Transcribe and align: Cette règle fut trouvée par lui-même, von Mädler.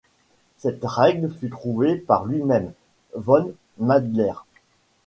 Cette 0.57 0.83
règle 0.83 1.29
fut 1.31 1.51
trouvée 1.51 1.95
par 1.95 2.25
lui-même, 2.25 2.73
von 3.13 3.53
Mädler. 3.77 4.33